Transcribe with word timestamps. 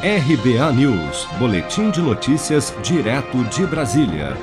RBA 0.00 0.72
News, 0.74 1.26
Boletim 1.40 1.90
de 1.90 2.00
Notícias, 2.00 2.72
direto 2.84 3.42
de 3.46 3.66
Brasília. 3.66 4.36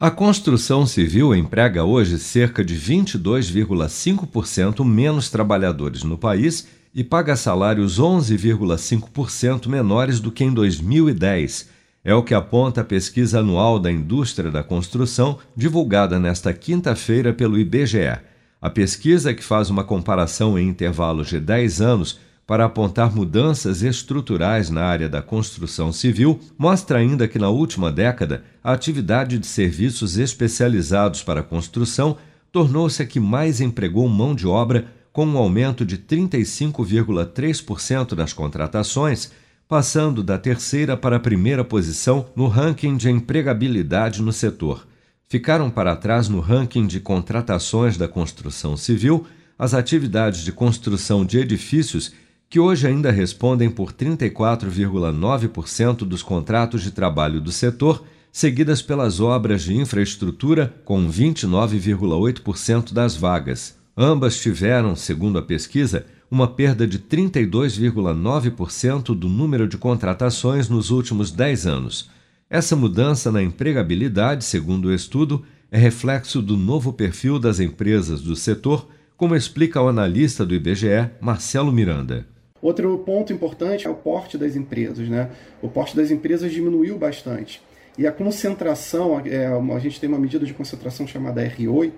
A 0.00 0.10
construção 0.10 0.86
civil 0.86 1.34
emprega 1.34 1.84
hoje 1.84 2.18
cerca 2.18 2.64
de 2.64 2.74
22,5% 2.74 4.82
menos 4.82 5.28
trabalhadores 5.28 6.02
no 6.02 6.16
país 6.16 6.66
e 6.94 7.04
paga 7.04 7.36
salários 7.36 8.00
11,5% 8.00 9.66
menores 9.66 10.18
do 10.18 10.32
que 10.32 10.44
em 10.44 10.54
2010. 10.54 11.68
É 12.02 12.14
o 12.14 12.22
que 12.22 12.32
aponta 12.32 12.80
a 12.80 12.84
pesquisa 12.84 13.40
anual 13.40 13.78
da 13.78 13.92
indústria 13.92 14.50
da 14.50 14.62
construção, 14.62 15.38
divulgada 15.54 16.18
nesta 16.18 16.54
quinta-feira 16.54 17.34
pelo 17.34 17.58
IBGE. 17.58 18.18
A 18.62 18.70
pesquisa, 18.70 19.34
que 19.34 19.44
faz 19.44 19.68
uma 19.68 19.84
comparação 19.84 20.58
em 20.58 20.66
intervalos 20.66 21.28
de 21.28 21.38
10 21.38 21.82
anos, 21.82 22.18
para 22.46 22.66
apontar 22.66 23.14
mudanças 23.14 23.82
estruturais 23.82 24.68
na 24.68 24.84
área 24.84 25.08
da 25.08 25.22
construção 25.22 25.90
civil, 25.92 26.38
mostra 26.58 26.98
ainda 26.98 27.26
que 27.26 27.38
na 27.38 27.48
última 27.48 27.90
década 27.90 28.44
a 28.62 28.72
atividade 28.72 29.38
de 29.38 29.46
serviços 29.46 30.18
especializados 30.18 31.22
para 31.22 31.40
a 31.40 31.44
construção 31.44 32.18
tornou-se 32.52 33.02
a 33.02 33.06
que 33.06 33.18
mais 33.18 33.60
empregou 33.60 34.06
mão 34.08 34.34
de 34.34 34.46
obra, 34.46 34.86
com 35.12 35.26
um 35.26 35.38
aumento 35.38 35.84
de 35.84 35.96
35,3% 35.96 38.12
nas 38.12 38.32
contratações, 38.32 39.32
passando 39.66 40.22
da 40.22 40.38
terceira 40.38 40.96
para 40.96 41.16
a 41.16 41.20
primeira 41.20 41.64
posição 41.64 42.26
no 42.36 42.46
ranking 42.46 42.96
de 42.96 43.08
empregabilidade 43.08 44.20
no 44.20 44.32
setor. 44.32 44.86
Ficaram 45.28 45.70
para 45.70 45.96
trás 45.96 46.28
no 46.28 46.40
ranking 46.40 46.86
de 46.86 47.00
contratações 47.00 47.96
da 47.96 48.06
construção 48.06 48.76
civil 48.76 49.26
as 49.58 49.72
atividades 49.72 50.42
de 50.42 50.52
construção 50.52 51.24
de 51.24 51.38
edifícios 51.38 52.12
que 52.54 52.60
hoje 52.60 52.86
ainda 52.86 53.10
respondem 53.10 53.68
por 53.68 53.92
34,9% 53.92 56.04
dos 56.04 56.22
contratos 56.22 56.84
de 56.84 56.92
trabalho 56.92 57.40
do 57.40 57.50
setor, 57.50 58.04
seguidas 58.30 58.80
pelas 58.80 59.18
obras 59.18 59.64
de 59.64 59.74
infraestrutura, 59.74 60.72
com 60.84 61.10
29,8% 61.10 62.92
das 62.92 63.16
vagas. 63.16 63.76
Ambas 63.96 64.40
tiveram, 64.40 64.94
segundo 64.94 65.36
a 65.36 65.42
pesquisa, 65.42 66.06
uma 66.30 66.46
perda 66.46 66.86
de 66.86 67.00
32,9% 67.00 69.16
do 69.16 69.28
número 69.28 69.66
de 69.66 69.76
contratações 69.76 70.68
nos 70.68 70.92
últimos 70.92 71.32
10 71.32 71.66
anos. 71.66 72.08
Essa 72.48 72.76
mudança 72.76 73.32
na 73.32 73.42
empregabilidade, 73.42 74.44
segundo 74.44 74.84
o 74.84 74.94
estudo, 74.94 75.42
é 75.72 75.78
reflexo 75.78 76.40
do 76.40 76.56
novo 76.56 76.92
perfil 76.92 77.40
das 77.40 77.58
empresas 77.58 78.20
do 78.20 78.36
setor, 78.36 78.88
como 79.16 79.34
explica 79.34 79.82
o 79.82 79.88
analista 79.88 80.46
do 80.46 80.54
IBGE, 80.54 81.10
Marcelo 81.20 81.72
Miranda. 81.72 82.32
Outro 82.64 82.96
ponto 82.96 83.30
importante 83.30 83.86
é 83.86 83.90
o 83.90 83.94
porte 83.94 84.38
das 84.38 84.56
empresas. 84.56 85.06
Né? 85.06 85.28
O 85.60 85.68
porte 85.68 85.94
das 85.94 86.10
empresas 86.10 86.50
diminuiu 86.50 86.96
bastante. 86.96 87.60
E 87.98 88.06
a 88.06 88.10
concentração, 88.10 89.20
é, 89.20 89.48
a 89.48 89.78
gente 89.78 90.00
tem 90.00 90.08
uma 90.08 90.18
medida 90.18 90.46
de 90.46 90.54
concentração 90.54 91.06
chamada 91.06 91.46
R8, 91.46 91.92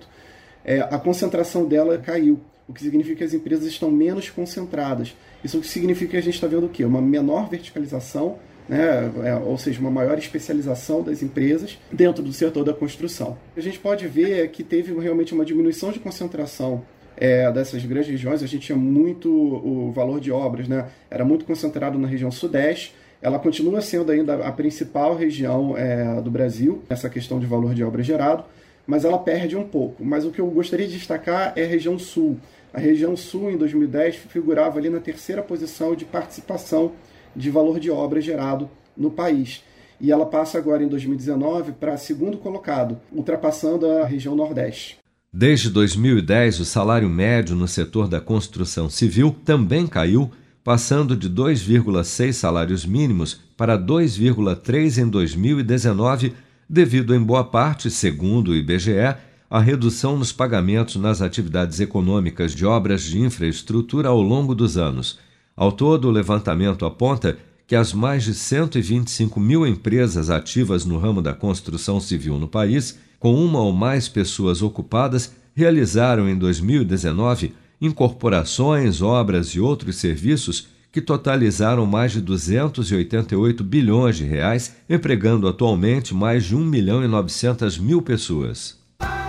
é, 0.65 0.81
a 0.81 0.99
concentração 0.99 1.65
dela 1.65 1.97
caiu, 1.97 2.41
o 2.67 2.73
que 2.73 2.81
significa 2.81 3.15
que 3.15 3.23
as 3.23 3.33
empresas 3.33 3.65
estão 3.65 3.89
menos 3.89 4.29
concentradas. 4.29 5.15
Isso 5.41 5.63
significa 5.63 6.11
que 6.11 6.17
a 6.17 6.21
gente 6.21 6.33
está 6.33 6.47
vendo 6.47 6.65
o 6.65 6.69
quê? 6.69 6.83
Uma 6.83 7.01
menor 7.01 7.49
verticalização, 7.49 8.37
né? 8.67 9.09
É, 9.23 9.35
ou 9.35 9.57
seja, 9.57 9.79
uma 9.79 9.89
maior 9.89 10.17
especialização 10.17 11.01
das 11.01 11.23
empresas 11.23 11.79
dentro 11.89 12.21
do 12.21 12.33
setor 12.33 12.65
da 12.65 12.73
construção. 12.73 13.37
A 13.55 13.61
gente 13.61 13.79
pode 13.79 14.05
ver 14.05 14.49
que 14.49 14.65
teve 14.65 14.93
realmente 14.99 15.33
uma 15.33 15.45
diminuição 15.45 15.93
de 15.93 15.99
concentração 15.99 16.83
é, 17.17 17.51
dessas 17.51 17.83
grandes 17.83 18.09
regiões, 18.09 18.43
a 18.43 18.47
gente 18.47 18.67
tinha 18.67 18.77
muito 18.77 19.29
o 19.29 19.91
valor 19.91 20.19
de 20.19 20.31
obras, 20.31 20.67
né? 20.67 20.87
era 21.09 21.25
muito 21.25 21.45
concentrado 21.45 21.97
na 21.97 22.07
região 22.07 22.31
sudeste. 22.31 22.93
Ela 23.19 23.39
continua 23.39 23.81
sendo 23.81 24.11
ainda 24.11 24.35
a 24.45 24.51
principal 24.51 25.15
região 25.15 25.75
é, 25.75 26.21
do 26.21 26.29
Brasil, 26.29 26.83
essa 26.87 27.09
questão 27.09 27.39
de 27.39 27.47
valor 27.47 27.73
de 27.73 27.83
obra 27.83 28.03
gerado, 28.03 28.45
mas 28.85 29.03
ela 29.03 29.17
perde 29.17 29.57
um 29.57 29.67
pouco. 29.67 30.05
Mas 30.05 30.23
o 30.23 30.31
que 30.31 30.39
eu 30.39 30.47
gostaria 30.47 30.87
de 30.87 30.93
destacar 30.93 31.53
é 31.55 31.63
a 31.63 31.67
região 31.67 31.97
sul. 31.97 32.37
A 32.71 32.79
região 32.79 33.17
sul, 33.17 33.49
em 33.49 33.57
2010, 33.57 34.15
figurava 34.15 34.77
ali 34.77 34.89
na 34.89 34.99
terceira 34.99 35.41
posição 35.41 35.95
de 35.95 36.05
participação 36.05 36.91
de 37.35 37.49
valor 37.49 37.79
de 37.79 37.89
obra 37.89 38.21
gerado 38.21 38.69
no 38.95 39.09
país. 39.09 39.63
E 39.99 40.11
ela 40.11 40.27
passa 40.27 40.59
agora, 40.59 40.83
em 40.83 40.87
2019, 40.87 41.71
para 41.73 41.97
segundo 41.97 42.37
colocado, 42.37 42.99
ultrapassando 43.11 43.89
a 43.89 44.05
região 44.05 44.35
nordeste. 44.35 44.99
Desde 45.39 45.69
2010, 45.69 46.61
o 46.61 46.65
salário 46.65 47.07
médio 47.07 47.55
no 47.55 47.67
setor 47.67 48.07
da 48.07 48.19
construção 48.19 48.89
civil 48.89 49.35
também 49.45 49.85
caiu, 49.85 50.31
passando 50.63 51.15
de 51.15 51.29
2,6 51.29 52.33
salários 52.33 52.83
mínimos 52.87 53.39
para 53.55 53.77
2,3 53.77 54.97
em 54.97 55.07
2019, 55.07 56.33
devido 56.67 57.13
em 57.13 57.21
boa 57.21 57.43
parte, 57.43 57.91
segundo 57.91 58.47
o 58.47 58.55
IBGE, 58.55 59.15
à 59.47 59.59
redução 59.59 60.17
nos 60.17 60.31
pagamentos 60.31 60.95
nas 60.95 61.21
atividades 61.21 61.79
econômicas 61.79 62.55
de 62.55 62.65
obras 62.65 63.03
de 63.03 63.19
infraestrutura 63.19 64.09
ao 64.09 64.19
longo 64.19 64.55
dos 64.55 64.75
anos. 64.75 65.19
Ao 65.55 65.71
todo, 65.71 66.07
o 66.07 66.11
levantamento 66.11 66.83
aponta 66.83 67.37
que 67.67 67.75
as 67.75 67.93
mais 67.93 68.23
de 68.23 68.33
125 68.33 69.39
mil 69.39 69.67
empresas 69.67 70.31
ativas 70.31 70.83
no 70.83 70.97
ramo 70.97 71.21
da 71.21 71.35
construção 71.35 71.99
civil 71.99 72.39
no 72.39 72.47
país 72.47 72.97
com 73.19 73.33
uma 73.35 73.59
ou 73.59 73.71
mais 73.71 74.07
pessoas 74.07 74.61
ocupadas, 74.61 75.33
realizaram 75.55 76.29
em 76.29 76.37
2019 76.37 77.53
incorporações, 77.81 79.01
obras 79.01 79.49
e 79.49 79.59
outros 79.59 79.97
serviços 79.97 80.67
que 80.91 81.01
totalizaram 81.01 81.85
mais 81.85 82.11
de 82.11 82.21
288 82.21 83.63
bilhões 83.63 84.17
de 84.17 84.23
reais, 84.23 84.75
empregando 84.89 85.47
atualmente 85.47 86.13
mais 86.13 86.45
de 86.45 86.55
1 86.55 86.59
milhão 86.59 87.03
e 87.03 87.07
900 87.07 87.77
mil 87.77 88.01
pessoas. 88.01 88.77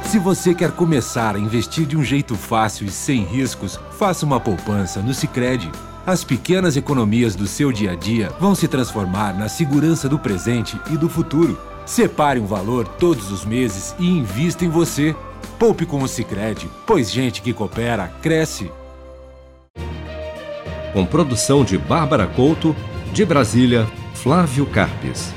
Se 0.04 0.18
você 0.18 0.54
quer 0.54 0.72
começar 0.72 1.36
a 1.36 1.38
investir 1.38 1.84
de 1.84 1.94
um 1.94 2.02
jeito 2.02 2.34
fácil 2.34 2.86
e 2.86 2.90
sem 2.90 3.22
riscos, 3.24 3.78
faça 3.98 4.24
uma 4.24 4.40
poupança 4.40 5.02
no 5.02 5.12
Sicredi. 5.12 5.70
As 6.06 6.24
pequenas 6.24 6.78
economias 6.78 7.36
do 7.36 7.46
seu 7.46 7.70
dia 7.70 7.92
a 7.92 7.94
dia 7.94 8.30
vão 8.40 8.54
se 8.54 8.66
transformar 8.66 9.38
na 9.38 9.50
segurança 9.50 10.08
do 10.08 10.18
presente 10.18 10.80
e 10.90 10.96
do 10.96 11.10
futuro. 11.10 11.58
Separe 11.88 12.38
um 12.38 12.44
valor 12.44 12.86
todos 12.86 13.32
os 13.32 13.46
meses 13.46 13.96
e 13.98 14.06
invista 14.06 14.62
em 14.62 14.68
você. 14.68 15.16
Poupe 15.58 15.86
com 15.86 16.02
o 16.02 16.06
Sicredi, 16.06 16.68
pois 16.86 17.10
gente 17.10 17.40
que 17.40 17.54
coopera 17.54 18.08
cresce. 18.20 18.70
Com 20.92 21.06
produção 21.06 21.64
de 21.64 21.78
Bárbara 21.78 22.26
Couto, 22.26 22.76
de 23.10 23.24
Brasília, 23.24 23.90
Flávio 24.12 24.66
Carpes. 24.66 25.32